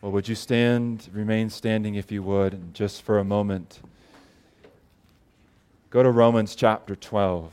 [0.00, 3.80] Well, would you stand, remain standing if you would, and just for a moment?
[5.90, 7.52] Go to Romans chapter 12.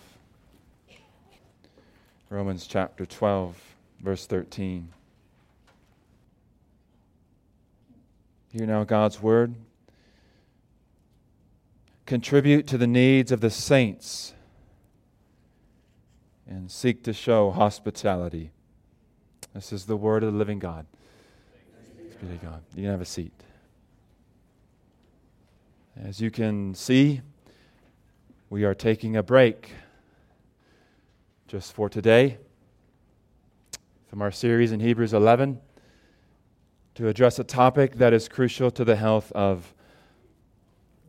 [2.29, 3.62] Romans chapter 12,
[3.99, 4.88] verse 13.
[8.54, 9.55] Hear now God's word.
[12.05, 14.34] Contribute to the needs of the saints
[16.48, 18.52] and seek to show hospitality.
[19.54, 20.86] This is the word of the living God.
[22.21, 22.63] Be to God.
[22.75, 23.31] You can have a seat.
[26.03, 27.21] As you can see,
[28.49, 29.71] we are taking a break
[31.48, 32.38] just for today
[34.07, 35.59] from our series in Hebrews 11
[36.95, 39.73] to address a topic that is crucial to the health of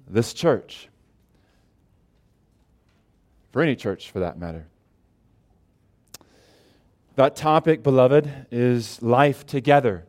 [0.07, 0.89] this church,
[3.51, 4.67] for any church for that matter.
[7.15, 10.05] That topic, beloved, is life together.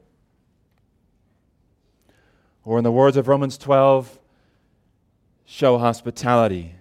[2.65, 4.19] Or, in the words of Romans 12,
[5.45, 6.75] show hospitality.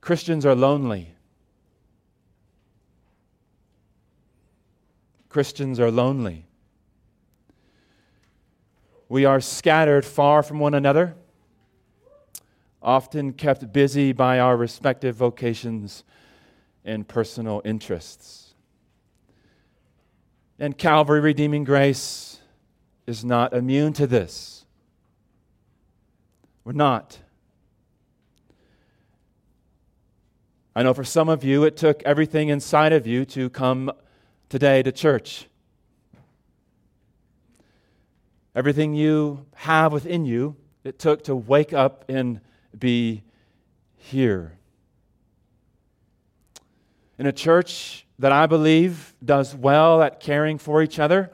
[0.00, 1.14] Christians are lonely.
[5.28, 6.46] Christians are lonely.
[9.08, 11.14] We are scattered far from one another,
[12.82, 16.04] often kept busy by our respective vocations
[16.84, 18.51] and personal interests.
[20.62, 22.38] And Calvary Redeeming Grace
[23.04, 24.64] is not immune to this.
[26.62, 27.18] We're not.
[30.76, 33.90] I know for some of you, it took everything inside of you to come
[34.48, 35.48] today to church.
[38.54, 42.40] Everything you have within you, it took to wake up and
[42.78, 43.24] be
[43.96, 44.52] here.
[47.18, 51.32] In a church that I believe does well at caring for each other,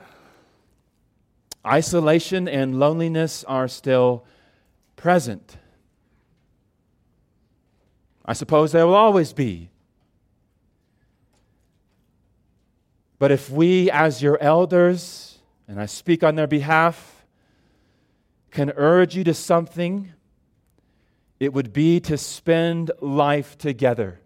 [1.66, 4.24] isolation and loneliness are still
[4.96, 5.58] present.
[8.24, 9.68] I suppose they will always be.
[13.18, 17.26] But if we, as your elders, and I speak on their behalf,
[18.50, 20.14] can urge you to something,
[21.38, 24.22] it would be to spend life together.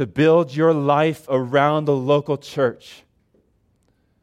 [0.00, 3.02] To build your life around the local church.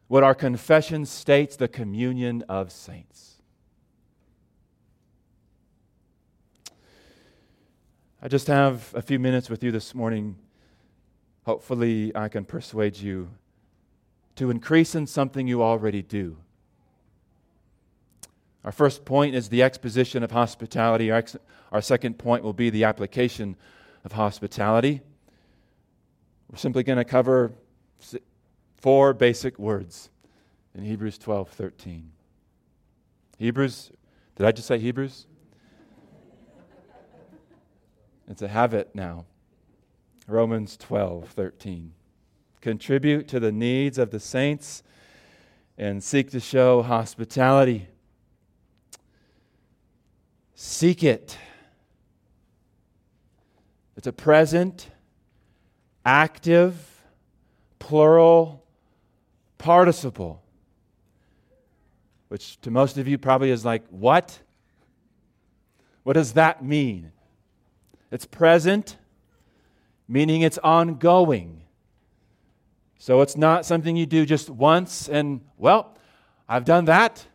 [0.08, 3.36] What our confession states the communion of saints.
[8.20, 10.38] I just have a few minutes with you this morning
[11.46, 13.30] Hopefully, I can persuade you
[14.36, 16.38] to increase in something you already do.
[18.66, 21.12] Our first point is the exposition of hospitality.
[21.12, 21.38] Our, ex-
[21.72, 23.56] our second point will be the application
[24.04, 25.02] of hospitality.
[26.50, 27.52] We're simply going to cover
[28.78, 30.10] four basic words
[30.74, 32.12] in Hebrews 12 13.
[33.38, 33.92] Hebrews,
[34.36, 35.28] did I just say Hebrews?
[38.30, 39.26] It's a habit now.
[40.28, 41.94] Romans 12, 13.
[42.60, 44.84] Contribute to the needs of the saints
[45.78, 47.88] and seek to show hospitality.
[50.56, 51.38] Seek it.
[53.96, 54.90] It's a present,
[56.08, 57.04] active,
[57.78, 58.64] plural
[59.60, 60.42] participle,
[62.30, 64.40] which to most of you probably is like, what?
[66.02, 67.12] What does that mean?
[68.10, 68.98] It's present
[70.08, 71.64] meaning it's ongoing.
[72.98, 75.96] So it's not something you do just once and, well,
[76.48, 77.26] I've done that.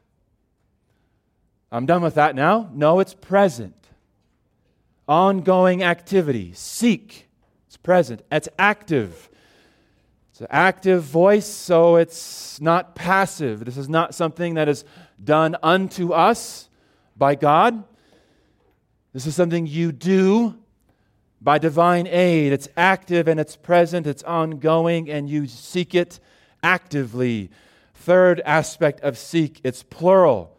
[1.70, 2.70] I'm done with that now.
[2.72, 3.76] No, it's present.
[5.06, 6.52] Ongoing activity.
[6.54, 7.28] Seek.
[7.72, 8.20] It's present.
[8.30, 9.30] It's active.
[10.30, 13.64] It's an active voice, so it's not passive.
[13.64, 14.84] This is not something that is
[15.24, 16.68] done unto us
[17.16, 17.82] by God.
[19.14, 20.58] This is something you do
[21.40, 22.52] by divine aid.
[22.52, 26.20] It's active and it's present, it's ongoing, and you seek it
[26.62, 27.50] actively.
[27.94, 30.58] Third aspect of seek, it's plural,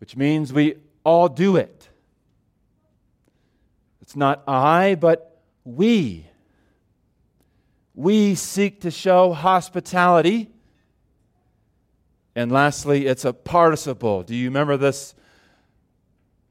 [0.00, 1.90] which means we all do it.
[4.08, 6.26] It's not I, but we.
[7.94, 10.48] We seek to show hospitality.
[12.34, 14.22] And lastly, it's a participle.
[14.22, 15.14] Do you remember this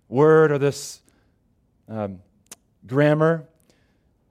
[0.07, 1.01] word or this
[1.89, 2.19] um,
[2.85, 3.47] grammar,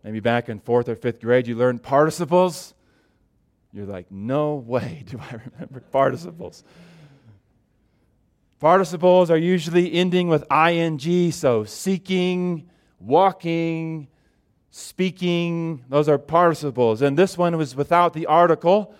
[0.05, 2.75] maybe back in fourth or fifth grade, you learned participles.
[3.73, 6.63] You're like, no way do I remember participles.
[8.61, 14.09] Participles are usually ending with ing, so seeking, walking,
[14.71, 17.03] speaking, those are participles.
[17.03, 18.95] And this one was without the article,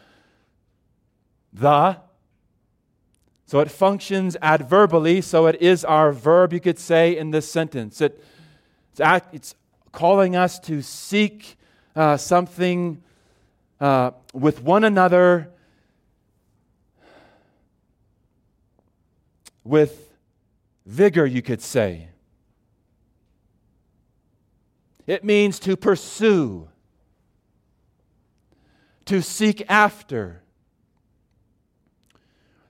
[1.53, 1.99] the.
[3.47, 8.01] So it functions adverbially, so it is our verb, you could say, in this sentence.
[8.01, 8.23] It,
[8.91, 9.55] it's, act, it's
[9.93, 11.57] calling us to seek
[11.95, 13.03] uh, something
[13.81, 15.51] uh, with one another
[19.63, 20.15] with
[20.85, 22.09] vigor, you could say.
[25.07, 26.69] It means to pursue,
[29.05, 30.43] to seek after.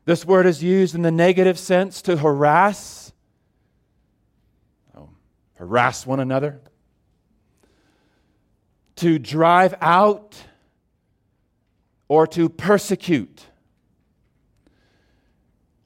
[0.05, 3.13] This word is used in the negative sense to harass,
[4.97, 5.09] oh,
[5.55, 6.61] harass one another,
[8.97, 10.37] to drive out,
[12.09, 13.47] or to persecute.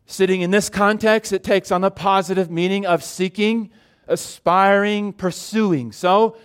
[0.05, 3.71] Sitting in this context, it takes on the positive meaning of seeking
[4.07, 5.93] aspiring, pursuing.
[5.93, 6.37] So,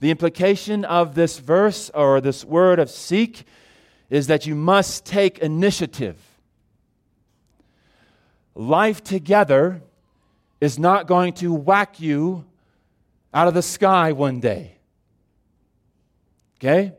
[0.00, 3.44] the implication of this verse or this word of seek
[4.08, 6.16] is that you must take initiative.
[8.54, 9.82] Life together
[10.60, 12.44] is not going to whack you
[13.32, 14.78] out of the sky one day.
[16.58, 16.92] Okay?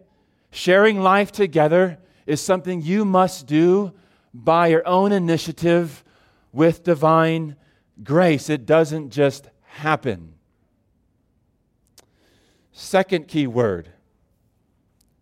[0.51, 3.93] Sharing life together is something you must do
[4.33, 6.03] by your own initiative
[6.51, 7.55] with divine
[8.03, 8.49] grace.
[8.49, 9.49] It doesn't just
[9.81, 10.35] happen.
[12.71, 13.89] Second key word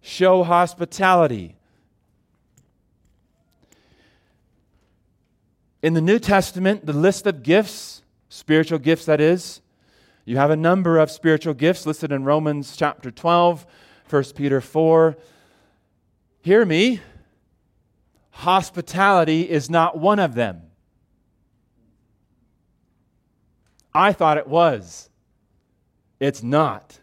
[0.01, 1.55] show hospitality.
[5.81, 9.61] In the New Testament, the list of gifts, spiritual gifts that is,
[10.25, 13.65] you have a number of spiritual gifts listed in Romans chapter 12,
[14.09, 15.17] 1 Peter 4.
[16.41, 16.99] Hear me,
[18.31, 20.68] hospitality is not one of them.
[23.93, 25.09] I thought it was.
[26.19, 26.99] It's not.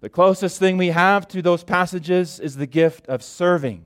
[0.00, 3.84] The closest thing we have to those passages is the gift of serving.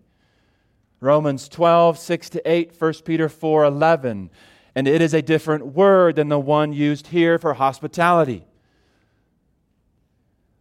[1.00, 4.30] Romans 12, 6 to 8, 1 Peter 4, 11.
[4.74, 8.44] And it is a different word than the one used here for hospitality.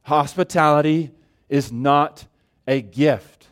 [0.03, 1.11] Hospitality
[1.49, 2.25] is not
[2.67, 3.47] a gift,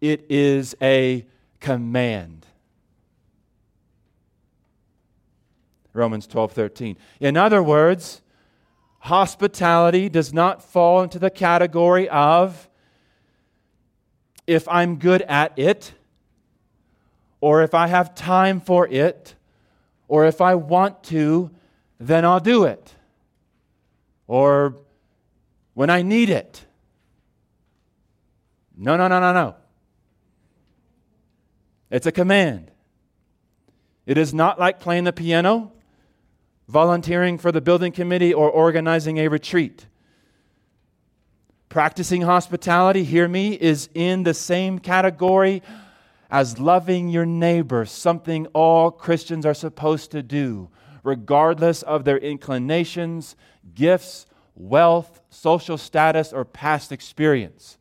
[0.00, 1.26] it is a
[1.60, 2.39] command.
[5.92, 6.96] Romans 12, 13.
[7.20, 8.22] In other words,
[9.00, 12.68] hospitality does not fall into the category of
[14.46, 15.92] if I'm good at it,
[17.40, 19.34] or if I have time for it,
[20.08, 21.50] or if I want to,
[21.98, 22.94] then I'll do it,
[24.26, 24.76] or
[25.74, 26.64] when I need it.
[28.76, 29.54] No, no, no, no, no.
[31.90, 32.70] It's a command.
[34.06, 35.72] It is not like playing the piano
[36.70, 39.86] volunteering for the building committee, or organizing a retreat.
[41.68, 45.62] Practicing hospitality, hear me, is in the same category
[46.30, 50.68] as loving your neighbor, something all Christians are supposed to do,
[51.02, 53.34] regardless of their inclinations,
[53.74, 57.78] gifts, wealth, social status, or past experience.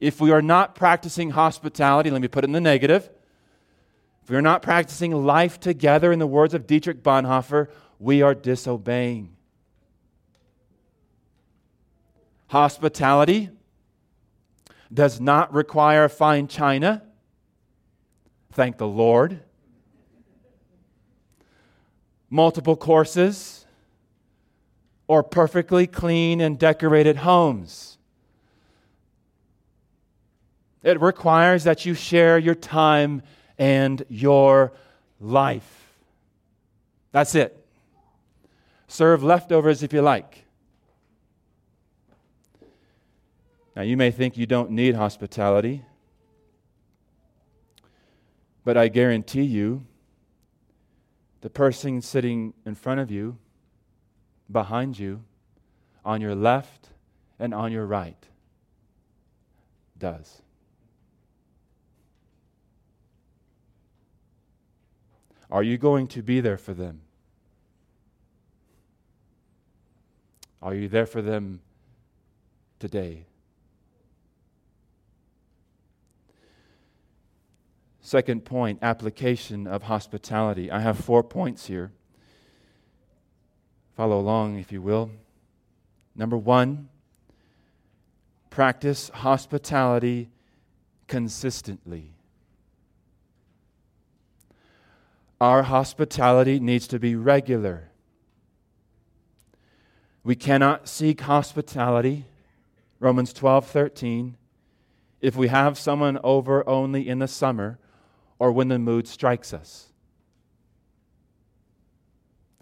[0.00, 3.10] If we are not practicing hospitality, let me put it in the negative,
[4.30, 7.66] if we're not practicing life together, in the words of Dietrich Bonhoeffer,
[7.98, 9.34] we are disobeying.
[12.46, 13.50] Hospitality
[14.94, 17.02] does not require fine china.
[18.52, 19.40] Thank the Lord.
[22.30, 23.66] Multiple courses
[25.08, 27.98] or perfectly clean and decorated homes.
[30.84, 33.22] It requires that you share your time
[33.60, 34.72] and your
[35.20, 35.92] life.
[37.12, 37.62] That's it.
[38.88, 40.46] Serve leftovers if you like.
[43.76, 45.84] Now, you may think you don't need hospitality,
[48.64, 49.86] but I guarantee you,
[51.42, 53.38] the person sitting in front of you,
[54.50, 55.22] behind you,
[56.04, 56.88] on your left,
[57.38, 58.26] and on your right
[59.98, 60.42] does.
[65.50, 67.00] Are you going to be there for them?
[70.62, 71.60] Are you there for them
[72.78, 73.26] today?
[78.00, 80.70] Second point application of hospitality.
[80.70, 81.92] I have four points here.
[83.96, 85.10] Follow along, if you will.
[86.14, 86.88] Number one,
[88.50, 90.30] practice hospitality
[91.06, 92.14] consistently.
[95.40, 97.88] Our hospitality needs to be regular.
[100.22, 102.26] We cannot seek hospitality,
[102.98, 104.36] Romans 12, 13,
[105.22, 107.78] if we have someone over only in the summer
[108.38, 109.86] or when the mood strikes us.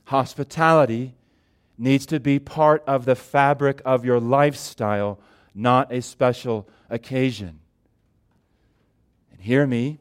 [0.05, 1.15] Hospitality
[1.77, 5.19] needs to be part of the fabric of your lifestyle,
[5.55, 7.59] not a special occasion.
[9.33, 9.99] And hear me,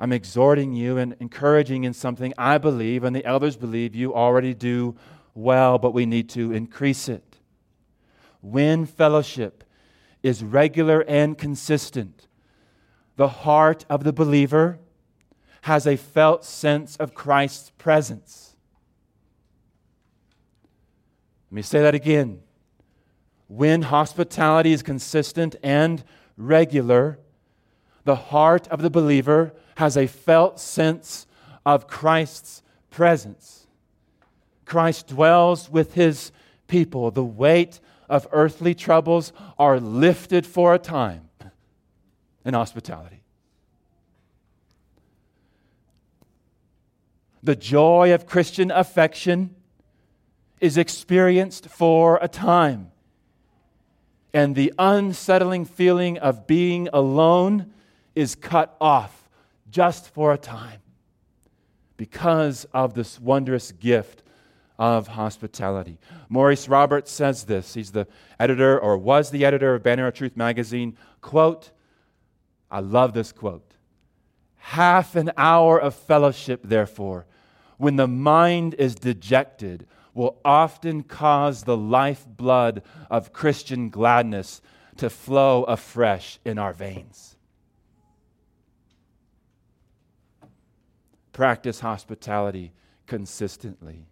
[0.00, 4.54] I'm exhorting you and encouraging in something I believe and the elders believe you already
[4.54, 4.96] do
[5.34, 7.36] well, but we need to increase it.
[8.40, 9.62] When fellowship
[10.22, 12.26] is regular and consistent,
[13.16, 14.78] the heart of the believer
[15.62, 18.56] has a felt sense of Christ's presence.
[21.50, 22.40] Let me say that again.
[23.48, 26.02] When hospitality is consistent and
[26.38, 27.18] regular,
[28.04, 31.26] the heart of the believer has a felt sense
[31.64, 33.66] of Christ's presence.
[34.64, 36.32] Christ dwells with his
[36.66, 37.10] people.
[37.10, 41.28] The weight of earthly troubles are lifted for a time
[42.44, 43.22] in hospitality.
[47.42, 49.54] The joy of Christian affection
[50.60, 52.92] is experienced for a time.
[54.32, 57.72] And the unsettling feeling of being alone
[58.20, 59.28] is cut off
[59.70, 60.80] just for a time
[61.96, 64.22] because of this wondrous gift
[64.78, 65.98] of hospitality.
[66.28, 67.74] Maurice Roberts says this.
[67.74, 68.06] He's the
[68.38, 70.96] editor, or was the editor of Banner of Truth magazine.
[71.20, 71.70] Quote,
[72.70, 73.74] I love this quote.
[74.56, 77.26] Half an hour of fellowship, therefore,
[77.78, 84.60] when the mind is dejected, will often cause the lifeblood of Christian gladness
[84.96, 87.36] to flow afresh in our veins.
[91.32, 92.72] Practice hospitality
[93.06, 94.06] consistently.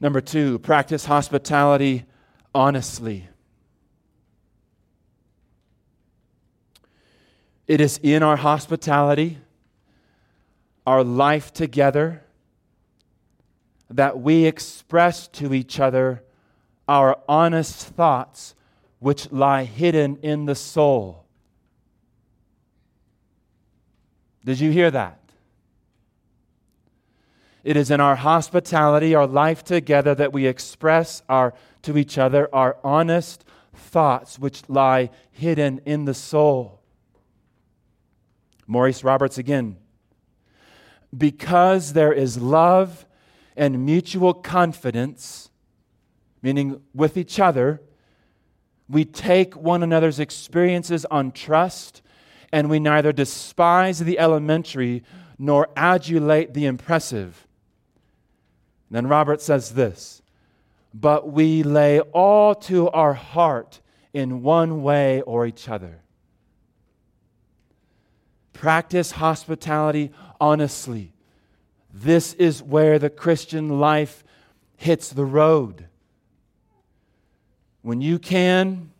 [0.00, 2.04] Number two, practice hospitality
[2.54, 3.28] honestly.
[7.66, 9.38] It is in our hospitality,
[10.86, 12.24] our life together,
[13.88, 16.22] that we express to each other
[16.88, 18.54] our honest thoughts
[18.98, 21.21] which lie hidden in the soul.
[24.44, 25.18] Did you hear that?
[27.64, 32.48] It is in our hospitality, our life together, that we express our, to each other
[32.52, 36.80] our honest thoughts which lie hidden in the soul.
[38.66, 39.76] Maurice Roberts again.
[41.16, 43.06] Because there is love
[43.56, 45.50] and mutual confidence,
[46.40, 47.82] meaning with each other,
[48.88, 52.02] we take one another's experiences on trust,
[52.52, 55.02] and we neither despise the elementary
[55.38, 57.46] nor adulate the impressive.
[58.90, 60.22] then Robert says this
[60.94, 63.80] But we lay all to our heart
[64.12, 66.02] in one way or each other.
[68.52, 71.12] Practice hospitality honestly
[71.92, 74.24] this is where the Christian life
[74.76, 75.86] hits the road.
[77.82, 78.92] When you can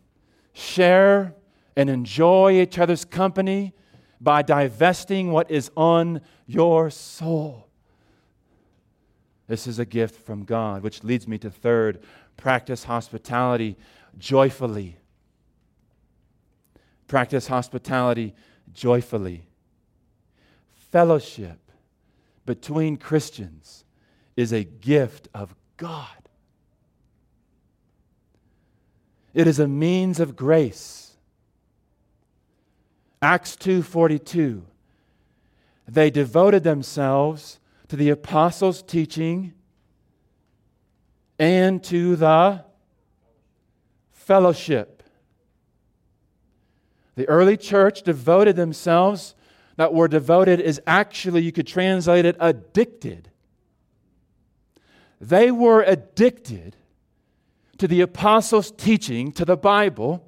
[0.53, 1.33] share
[1.75, 3.73] and enjoy each other's company
[4.19, 7.67] by divesting what is on your soul.
[9.47, 12.01] This is a gift from God, which leads me to third
[12.37, 13.77] practice hospitality
[14.17, 14.97] joyfully.
[17.07, 18.33] Practice hospitality
[18.73, 19.45] joyfully.
[20.91, 21.59] Fellowship
[22.45, 23.83] between Christians
[24.35, 26.07] is a gift of God.
[29.33, 31.12] It is a means of grace.
[33.23, 34.63] Acts 2:42
[35.87, 39.53] They devoted themselves to the apostles' teaching
[41.39, 42.65] and to the
[44.11, 45.03] fellowship.
[47.15, 49.35] The early church devoted themselves
[49.77, 53.29] that word devoted is actually, you could translate it, addicted.
[55.21, 56.75] They were addicted
[57.77, 60.25] to the apostles' teaching, to the Bible,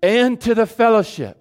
[0.00, 1.39] and to the fellowship.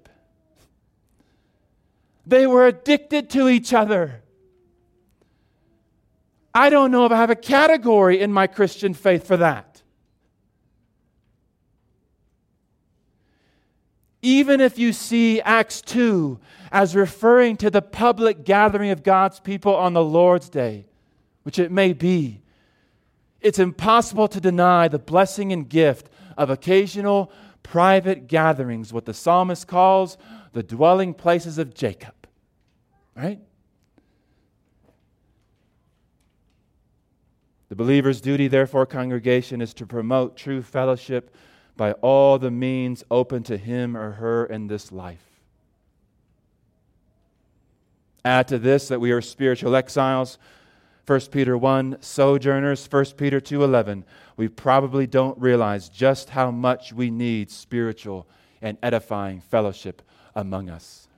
[2.30, 4.22] They were addicted to each other.
[6.54, 9.82] I don't know if I have a category in my Christian faith for that.
[14.22, 16.40] Even if you see Acts 2
[16.72, 20.86] as referring to the public gathering of God's people on the Lord's day,
[21.42, 22.44] which it may be,
[23.42, 27.32] it's impossible to deny the blessing and gift of occasional
[27.64, 30.16] private gatherings, what the psalmist calls
[30.54, 32.14] the dwelling places of Jacob.
[33.20, 33.42] Right?
[37.68, 41.36] The believer's duty, therefore, congregation, is to promote true fellowship
[41.76, 45.42] by all the means open to him or her in this life.
[48.24, 50.38] Add to this that we are spiritual exiles.
[51.06, 54.06] 1 Peter 1, sojourners, 1 Peter 2:11.
[54.38, 58.30] We probably don't realize just how much we need spiritual
[58.62, 60.02] and edifying fellowship
[60.36, 61.09] among us.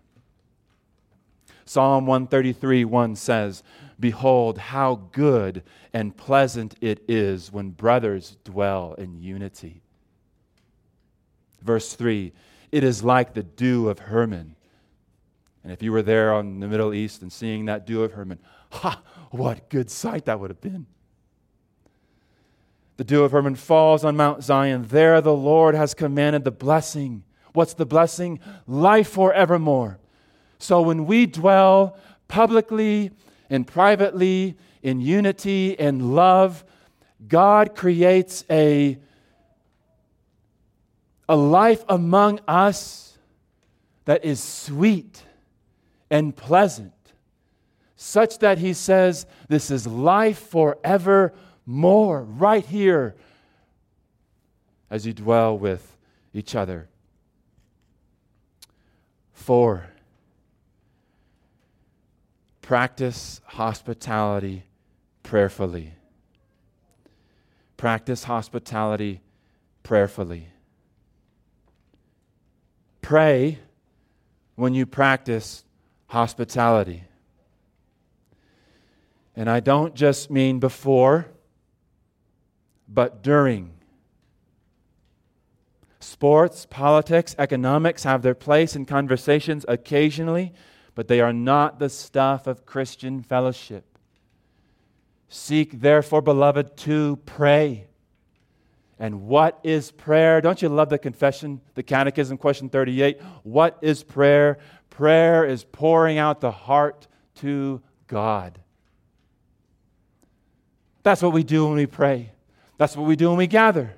[1.71, 3.63] Psalm 133 1 says,
[3.97, 5.63] Behold, how good
[5.93, 9.81] and pleasant it is when brothers dwell in unity.
[11.61, 12.33] Verse 3
[12.73, 14.57] It is like the dew of Hermon.
[15.63, 18.39] And if you were there on the Middle East and seeing that dew of Hermon,
[18.71, 20.87] ha, what good sight that would have been.
[22.97, 24.87] The dew of Hermon falls on Mount Zion.
[24.89, 27.23] There the Lord has commanded the blessing.
[27.53, 28.41] What's the blessing?
[28.67, 30.00] Life forevermore.
[30.61, 33.09] So when we dwell publicly
[33.49, 36.63] and privately in unity and love,
[37.27, 38.99] God creates a,
[41.27, 43.17] a life among us
[44.05, 45.23] that is sweet
[46.11, 46.93] and pleasant,
[47.95, 53.15] such that He says, This is life forevermore, right here,
[54.91, 55.97] as you dwell with
[56.35, 56.87] each other.
[59.33, 59.87] Four,
[62.61, 64.63] practice hospitality
[65.23, 65.93] prayerfully.
[67.77, 69.21] Practice hospitality
[69.83, 70.47] prayerfully.
[73.01, 73.59] Pray
[74.55, 75.63] when you practice
[76.07, 77.03] hospitality.
[79.35, 81.27] And I don't just mean before,
[82.87, 83.71] but during.
[85.99, 90.53] Sports, politics, economics have their place in conversations occasionally,
[90.95, 93.85] but they are not the stuff of Christian fellowship.
[95.29, 97.87] Seek, therefore, beloved, to pray.
[98.99, 100.41] And what is prayer?
[100.41, 103.21] Don't you love the confession, the catechism, question 38?
[103.43, 104.59] What is prayer?
[104.89, 108.59] Prayer is pouring out the heart to God.
[111.03, 112.31] That's what we do when we pray.
[112.77, 113.93] That's what we do when we gather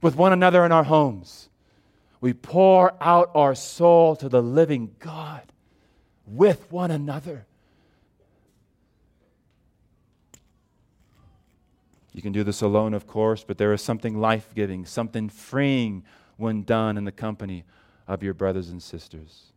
[0.00, 1.48] with one another in our homes.
[2.20, 5.42] We pour out our soul to the living God
[6.26, 7.46] with one another.
[12.12, 16.04] You can do this alone, of course, but there is something life giving, something freeing
[16.36, 17.64] when done in the company
[18.06, 19.52] of your brothers and sisters.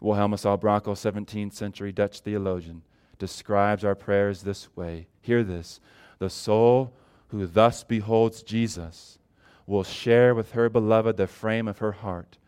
[0.00, 2.82] Wilhelmus à 17th century Dutch theologian,
[3.18, 5.06] describes our prayers this way.
[5.20, 5.80] Hear this
[6.18, 6.92] the soul
[7.28, 9.18] who thus beholds Jesus
[9.66, 12.38] will share with her beloved the frame of her heart,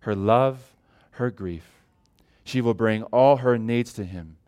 [0.00, 0.69] her love,
[1.20, 1.84] her grief.
[2.44, 4.38] She will bring all her needs to him,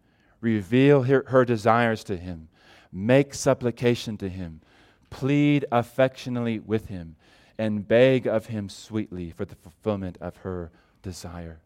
[0.40, 2.48] reveal her, her desires to him,
[2.90, 4.62] make supplication to him,
[5.10, 7.14] plead affectionately with him,
[7.58, 10.70] and beg of him sweetly for the fulfillment of her
[11.02, 11.60] desire.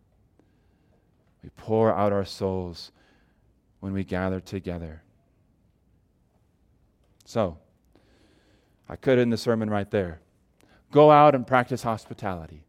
[1.43, 2.91] We pour out our souls
[3.79, 5.03] when we gather together.
[7.25, 7.59] So,
[8.89, 10.21] I could end the sermon right there.
[10.91, 12.66] Go out and practice hospitality.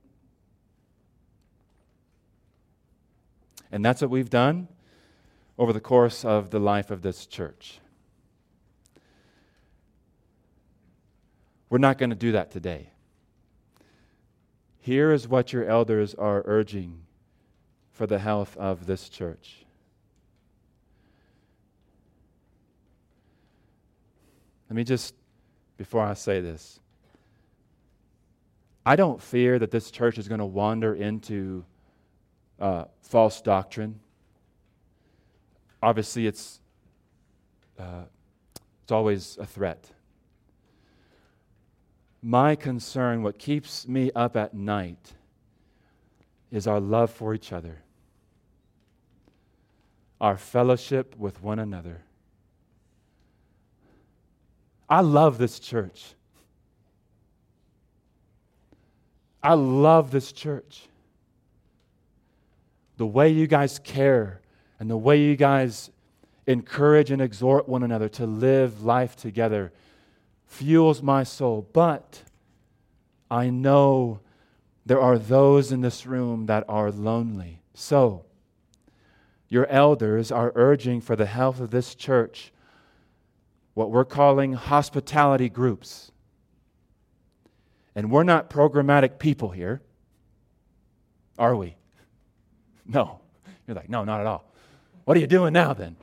[3.71, 4.67] And that's what we've done
[5.58, 7.80] over the course of the life of this church.
[11.69, 12.91] We're not going to do that today.
[14.80, 17.01] Here is what your elders are urging
[17.91, 19.65] for the health of this church.
[24.69, 25.13] Let me just,
[25.77, 26.80] before I say this,
[28.86, 31.65] I don't fear that this church is going to wander into
[32.60, 34.00] uh, false doctrine.
[35.82, 36.60] Obviously, it's,
[37.80, 38.04] uh,
[38.84, 39.91] it's always a threat.
[42.22, 45.13] My concern, what keeps me up at night,
[46.52, 47.84] is our love for each other
[50.20, 52.02] our fellowship with one another.
[54.89, 56.15] I love this church.
[59.43, 60.88] I love this church.
[62.97, 64.41] The way you guys care
[64.79, 65.89] and the way you guys
[66.45, 69.71] encourage and exhort one another to live life together
[70.45, 71.67] fuels my soul.
[71.73, 72.23] But
[73.29, 74.21] I know
[74.86, 77.62] there are those in this room that are lonely.
[77.73, 78.25] So,
[79.49, 82.51] your elders are urging for the health of this church
[83.73, 86.12] what we're calling hospitality groups.
[87.95, 89.81] And we're not programmatic people here,
[91.38, 91.77] are we?
[92.93, 93.19] No.
[93.67, 94.45] You're like, no, not at all.
[95.04, 95.97] What are you doing now then?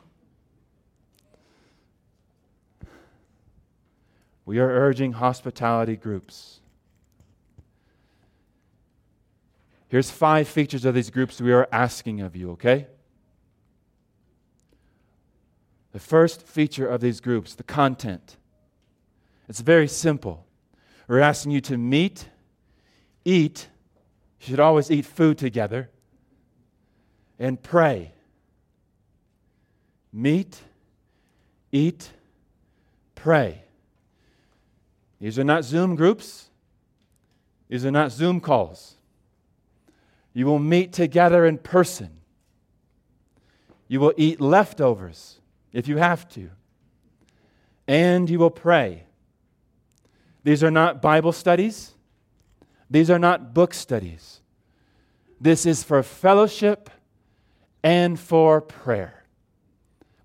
[4.47, 6.61] we are urging hospitality groups.
[9.89, 12.89] Here's five features of these groups we are asking of you, okay?
[15.93, 18.37] The first feature of these groups, the content.
[19.49, 20.47] It's very simple.
[21.07, 22.29] We're asking you to meet,
[23.25, 23.69] eat,
[24.41, 25.91] you should always eat food together,
[27.39, 28.13] and pray.
[30.13, 30.61] Meet,
[31.73, 32.11] eat,
[33.15, 33.63] pray.
[35.21, 36.51] These are not Zoom groups,
[37.69, 38.97] these are not Zoom calls.
[40.33, 42.11] You will meet together in person.
[43.87, 45.39] You will eat leftovers
[45.73, 46.51] if you have to.
[47.87, 49.05] And you will pray.
[50.43, 51.93] These are not Bible studies,
[52.91, 54.41] these are not book studies.
[55.41, 56.91] This is for fellowship
[57.85, 59.25] and for prayer.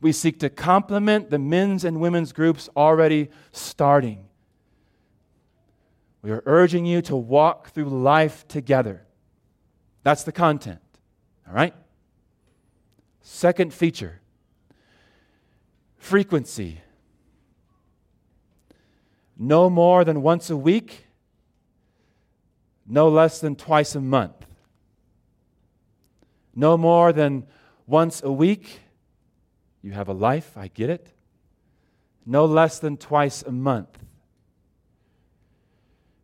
[0.02, 4.26] We seek to complement the men's and women's groups already starting.
[6.22, 9.06] We are urging you to walk through life together.
[10.04, 10.80] That's the content.
[11.48, 11.76] All right?
[13.22, 14.22] Second feature
[15.98, 16.80] frequency.
[19.38, 21.08] No more than once a week,
[22.88, 24.49] no less than twice a month.
[26.60, 27.48] No more than
[27.88, 28.82] once a week.
[29.82, 31.08] You have a life, I get it.
[32.26, 33.98] No less than twice a month.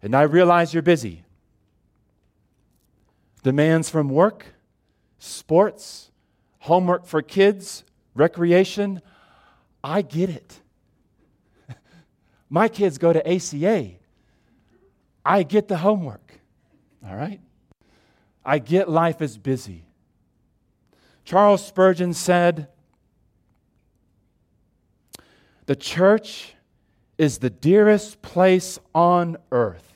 [0.03, 1.23] And I realize you're busy.
[3.43, 4.47] Demands from work,
[5.19, 6.11] sports,
[6.59, 9.01] homework for kids, recreation.
[9.85, 10.59] I get it.
[12.49, 13.91] My kids go to ACA.
[15.23, 16.33] I get the homework.
[17.07, 17.39] All right?
[18.43, 19.84] I get life is busy.
[21.25, 22.67] Charles Spurgeon said,
[25.65, 26.53] The church
[27.17, 29.95] is the dearest place on earth.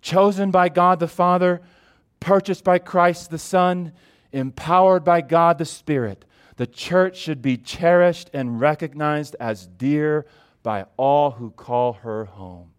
[0.00, 1.60] chosen by God the Father,
[2.18, 3.92] purchased by Christ the Son,
[4.32, 6.24] empowered by God the Spirit.
[6.56, 10.24] The church should be cherished and recognized as dear
[10.62, 12.70] by all who call her home.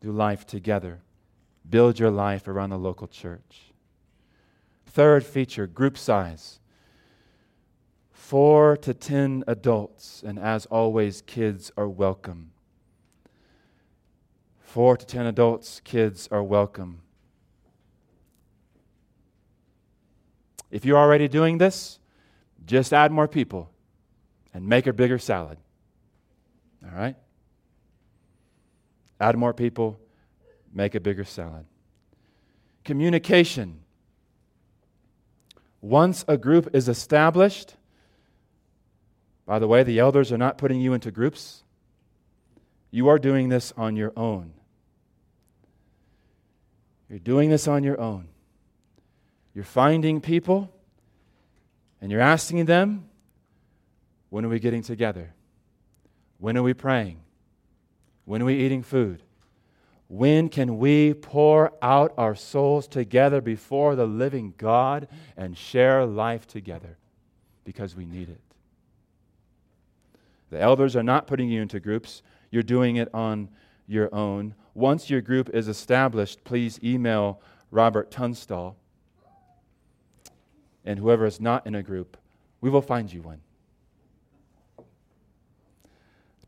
[0.00, 1.00] Do life together.
[1.68, 3.72] Build your life around the local church.
[4.86, 6.60] Third feature group size
[8.26, 12.50] four to ten adults, and as always, kids are welcome.
[14.58, 17.02] Four to ten adults, kids are welcome.
[20.72, 22.00] If you're already doing this,
[22.64, 23.70] just add more people
[24.52, 25.58] and make a bigger salad.
[26.84, 27.16] All right?
[29.20, 30.00] Add more people,
[30.76, 31.64] make a bigger salad.
[32.84, 33.80] Communication.
[35.80, 37.76] Once a group is established,
[39.46, 41.64] by the way, the elders are not putting you into groups.
[42.90, 44.52] You are doing this on your own.
[47.08, 48.28] You're doing this on your own.
[49.54, 50.70] You're finding people
[52.02, 53.08] and you're asking them,
[54.28, 55.32] when are we getting together?
[56.38, 57.20] When are we praying?
[58.26, 59.22] When are we eating food?
[60.08, 66.46] When can we pour out our souls together before the living God and share life
[66.46, 66.96] together?
[67.64, 68.40] Because we need it.
[70.50, 73.48] The elders are not putting you into groups, you're doing it on
[73.88, 74.54] your own.
[74.74, 77.40] Once your group is established, please email
[77.70, 78.76] Robert Tunstall.
[80.84, 82.16] And whoever is not in a group,
[82.60, 83.40] we will find you one.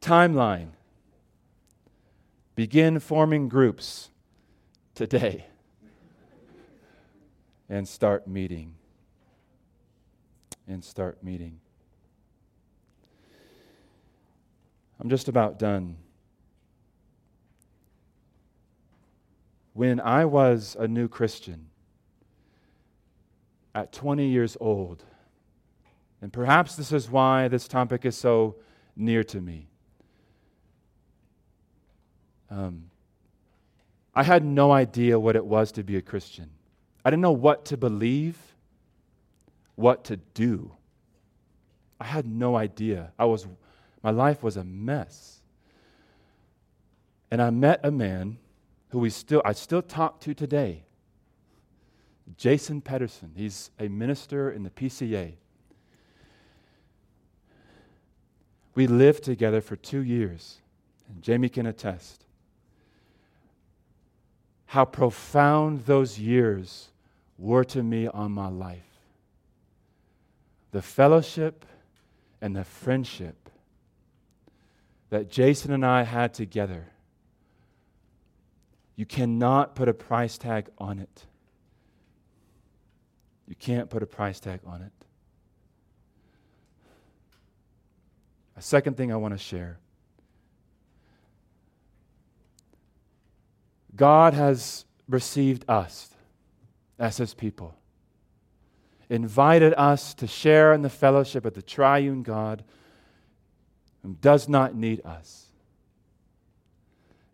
[0.01, 0.69] Timeline.
[2.59, 4.11] Begin forming groups
[4.97, 5.47] today
[7.69, 8.75] and start meeting.
[10.67, 11.61] And start meeting.
[14.99, 15.99] I'm just about done.
[19.73, 21.69] When I was a new Christian,
[23.73, 25.05] at 20 years old,
[26.21, 28.57] and perhaps this is why this topic is so
[28.97, 29.69] near to me.
[32.51, 32.91] Um,
[34.15, 36.51] I had no idea what it was to be a Christian.
[37.05, 38.37] I didn't know what to believe,
[39.77, 40.73] what to do.
[42.01, 43.13] I had no idea.
[43.19, 43.47] I was,
[44.03, 45.41] my life was a mess.
[47.31, 48.39] And I met a man
[48.89, 50.85] who we still, I still talk to today.
[52.37, 53.33] Jason Pedersen.
[53.35, 55.35] He's a minister in the PCA.
[58.75, 60.61] We lived together for two years,
[61.09, 62.25] and Jamie can attest
[64.69, 66.89] how profound those years
[67.39, 68.83] were to me on my life.
[70.73, 71.65] the fellowship
[72.43, 73.49] and the friendship
[75.09, 76.89] that Jason and I had together.
[78.95, 81.25] You cannot put a price tag on it.
[83.47, 84.93] You can't put a price tag on it.
[88.59, 89.79] A second thing I want to share
[93.99, 96.09] God has received us
[96.99, 97.75] as his people,
[99.11, 102.63] invited us to share in the fellowship of the triune God
[104.03, 105.47] who does not need us.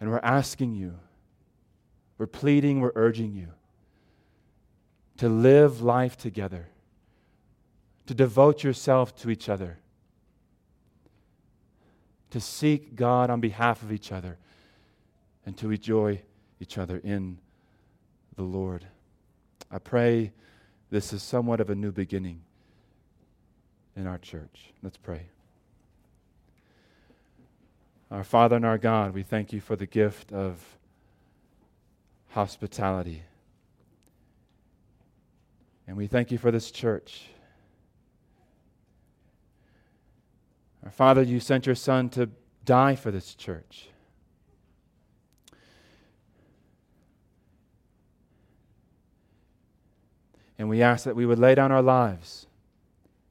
[0.00, 0.94] And we're asking you,
[2.16, 3.48] we're pleading, we're urging you
[5.18, 6.68] to live life together,
[8.06, 9.78] to devote yourself to each other,
[12.30, 14.38] to seek God on behalf of each other,
[15.44, 16.22] and to enjoy
[16.60, 17.38] each other in
[18.36, 18.86] the Lord.
[19.70, 20.32] I pray
[20.90, 22.42] this is somewhat of a new beginning
[23.96, 24.72] in our church.
[24.82, 25.26] Let's pray.
[28.10, 30.62] Our Father and our God, we thank you for the gift of
[32.30, 33.22] hospitality.
[35.86, 37.26] And we thank you for this church.
[40.84, 42.30] Our Father, you sent your Son to
[42.64, 43.88] die for this church.
[50.64, 52.46] And we ask that we would lay down our lives,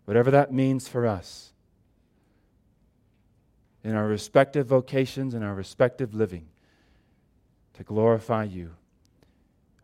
[0.06, 1.52] whatever that means for us,
[3.84, 6.46] in our respective vocations and our respective living,
[7.74, 8.76] to glorify you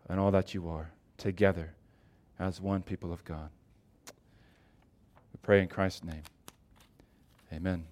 [0.08, 1.74] and all that you are together
[2.38, 3.50] as one people of God.
[4.06, 6.22] We pray in Christ's name.
[7.52, 7.84] Amen.